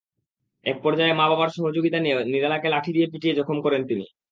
একপর্যায়ে 0.65 1.13
মা-বাবার 1.13 1.49
সহযোগিতা 1.49 1.99
নিয়ে 1.99 2.15
নিরালাকে 2.25 2.67
লাঠি 2.69 2.91
দিয়ে 2.93 3.07
পিটিয়ে 3.11 3.37
জখম 3.39 3.57
করেন 3.61 3.81
তিনি। 3.87 4.05